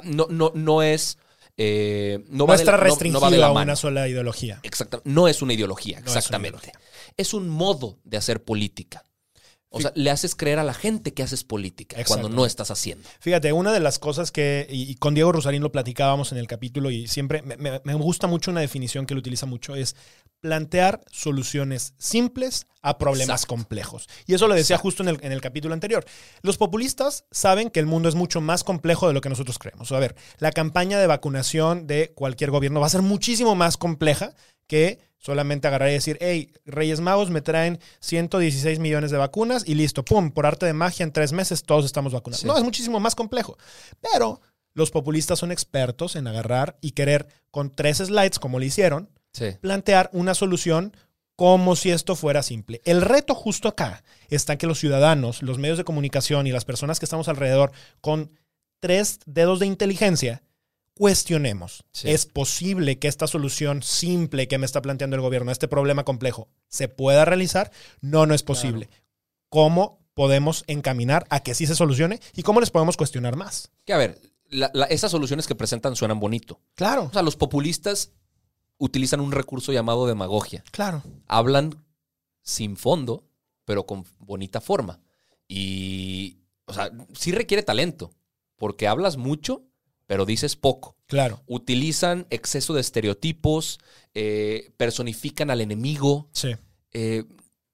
[0.03, 1.19] no, no, no es.
[1.57, 3.63] Eh, no, No, va de está la- no- no va a mano.
[3.71, 4.59] una sola ideología.
[4.63, 6.57] Exacta- No es una ideología, No es una exactamente.
[6.57, 6.79] ideología.
[7.17, 9.03] Es un modo de hacer política.
[9.75, 13.09] O sea, le haces creer a la gente que haces política cuando no estás haciendo.
[13.19, 16.91] Fíjate, una de las cosas que, y con Diego Rosarín lo platicábamos en el capítulo
[16.91, 19.95] y siempre me, me- me gusta mucho una definición que él utiliza mucho, es
[20.41, 23.55] plantear soluciones simples a problemas Exacto.
[23.55, 24.09] complejos.
[24.27, 26.03] Y eso lo decía justo en el, en el capítulo anterior.
[26.41, 29.91] Los populistas saben que el mundo es mucho más complejo de lo que nosotros creemos.
[29.91, 34.35] A ver, la campaña de vacunación de cualquier gobierno va a ser muchísimo más compleja
[34.67, 39.75] que solamente agarrar y decir, hey, Reyes Magos me traen 116 millones de vacunas y
[39.75, 42.41] listo, pum, por arte de magia en tres meses todos estamos vacunados.
[42.41, 42.47] Sí.
[42.47, 43.57] No, es muchísimo más complejo.
[44.11, 44.41] Pero
[44.73, 49.45] los populistas son expertos en agarrar y querer con tres slides, como le hicieron, Sí.
[49.61, 50.95] plantear una solución
[51.35, 52.81] como si esto fuera simple.
[52.83, 56.65] El reto justo acá está en que los ciudadanos, los medios de comunicación y las
[56.65, 58.29] personas que estamos alrededor con
[58.79, 60.43] tres dedos de inteligencia,
[60.93, 61.83] cuestionemos.
[61.91, 62.09] Sí.
[62.09, 66.49] ¿Es posible que esta solución simple que me está planteando el gobierno, este problema complejo,
[66.67, 67.71] se pueda realizar?
[68.01, 68.89] No, no es posible.
[69.49, 73.71] ¿Cómo podemos encaminar a que sí se solucione y cómo les podemos cuestionar más?
[73.85, 76.61] Que a ver, la- la- esas soluciones que presentan suenan bonito.
[76.75, 78.11] Claro, O sea, los populistas
[78.77, 80.63] utilizan un recurso llamado demagogia.
[80.71, 81.01] claro.
[81.27, 81.83] Hablan
[82.41, 83.25] sin fondo,
[83.65, 84.99] pero con bonita forma.
[85.47, 88.11] Y, o sea, sí requiere talento,
[88.57, 89.63] porque hablas mucho,
[90.07, 90.95] pero dices poco.
[91.07, 93.79] Claro, Utilizan exceso de estereotipos,
[94.13, 96.55] eh, personifican al enemigo, sí.
[96.91, 97.25] eh,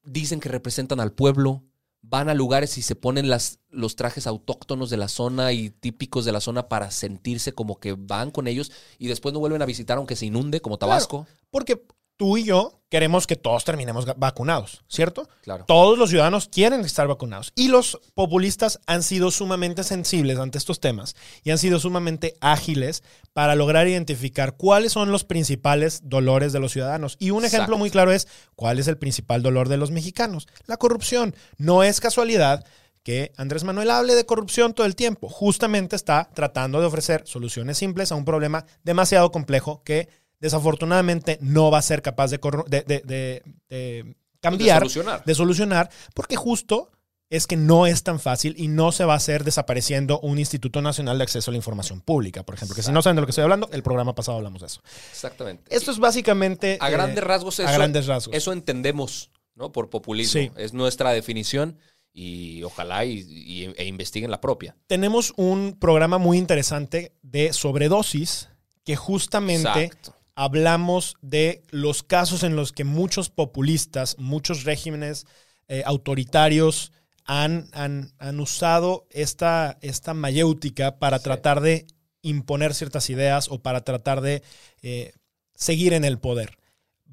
[0.04, 1.64] dicen que representan al pueblo,
[2.02, 6.26] van a lugares y se ponen las, los trajes autóctonos de la zona y típicos
[6.26, 9.66] de la zona para sentirse como que van con ellos y después no vuelven a
[9.66, 11.28] visitar aunque se inunde, como Tabasco.
[11.52, 11.86] Porque
[12.20, 15.30] tú y yo queremos que todos terminemos vacunados, ¿cierto?
[15.42, 15.64] Claro.
[15.66, 17.54] Todos los ciudadanos quieren estar vacunados.
[17.56, 23.04] Y los populistas han sido sumamente sensibles ante estos temas y han sido sumamente ágiles
[23.32, 27.16] para lograr identificar cuáles son los principales dolores de los ciudadanos.
[27.20, 27.78] Y un ejemplo Exacto.
[27.78, 30.50] muy claro es cuál es el principal dolor de los mexicanos.
[30.66, 31.34] La corrupción.
[31.58, 32.66] No es casualidad
[33.04, 35.30] que Andrés Manuel hable de corrupción todo el tiempo.
[35.30, 41.72] Justamente está tratando de ofrecer soluciones simples a un problema demasiado complejo que desafortunadamente no
[41.72, 45.24] va a ser capaz de, de- de- de- de cambiar, solucionar.
[45.26, 46.90] de solucionar, porque justo
[47.30, 50.82] es que no es tan fácil y no se va a hacer desapareciendo un Instituto
[50.82, 52.76] Nacional de Acceso a la Información Pública, por ejemplo.
[52.76, 54.82] Que si no saben de lo que estoy hablando, el programa pasado hablamos de eso.
[55.12, 55.64] Exactamente.
[55.76, 56.78] Esto es básicamente...
[56.82, 58.36] a eh, grandes rasgos eso, a grandes rasgos.
[58.36, 59.72] eso entendemos, ¿no?
[59.72, 60.42] Por populismo.
[60.42, 60.52] Sí.
[60.58, 61.78] Es nuestra definición
[62.12, 64.76] y ojalá y, y- e investiguen la propia.
[64.88, 68.50] tenemos un programa muy interesante de sobredosis
[68.84, 70.16] que justamente Exacto.
[70.44, 75.26] Hablamos de los casos en los que muchos populistas, muchos regímenes
[75.68, 76.94] eh, autoritarios
[77.26, 81.26] han, han- han usado esta, esta mayéutica para Sí.
[81.26, 81.86] tratar de
[82.22, 84.42] imponer ciertas ideas o para tratar de
[84.82, 85.12] eh,
[85.56, 86.59] seguir en el poder.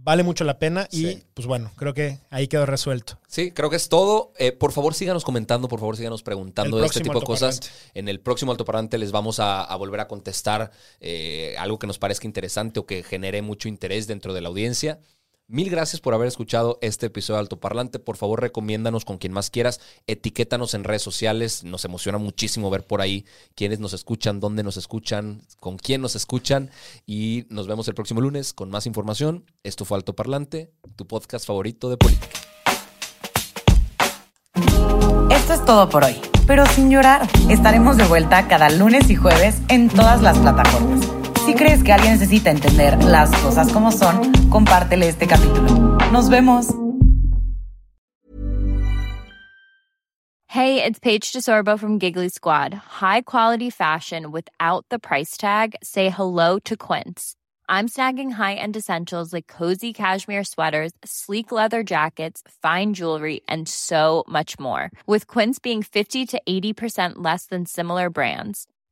[0.07, 1.23] Vale mucho la pena y Sí.
[1.35, 3.19] pues bueno, creo que ahí quedó resuelto.
[3.27, 4.33] Sí, creo que es todo.
[4.39, 7.59] Eh, por favor, síganos comentando, por favor, síganos preguntando de este tipo de cosas.
[7.93, 11.99] En el próximo altoparlante les vamos a, a volver a contestar eh, algo que nos
[11.99, 15.01] parezca interesante o que genere mucho interés dentro de la audiencia.
[15.49, 18.01] Mil gracias por haber escuchado este episodio de Altoparlante.
[18.01, 19.81] Por favor, recomiéndanos con quien más quieras.
[20.09, 21.63] Etiquétanos en redes sociales.
[21.63, 26.17] Nos emociona muchísimo ver por ahí quiénes nos escuchan, dónde nos escuchan, con quién nos
[26.17, 26.71] escuchan.
[27.07, 29.45] Y nos vemos el próximo lunes con más información.
[29.63, 32.41] Esto fue Altoparlante, tu podcast favorito de política.
[35.31, 36.17] Esto es todo por hoy,
[36.49, 37.29] pero sin llorar.
[37.49, 41.16] Estaremos de vuelta cada lunes y jueves en todas las plataformas.
[41.47, 45.97] Si crees que alguien necesita entender las cosas como son, compártele este capítulo.
[46.11, 46.75] Nos vemos.
[50.49, 52.75] Hey, it's Paige DeSorbo from Giggly Squad.
[52.75, 55.77] High quality fashion without the price tag.
[55.85, 57.37] Say hello to Quince.
[57.69, 64.25] I'm snagging high-end essentials like cozy cashmere sweaters, sleek leather jackets, fine jewelry, and so
[64.27, 64.91] much more.
[65.07, 68.67] With Quince being 50 to 80% less than similar brands.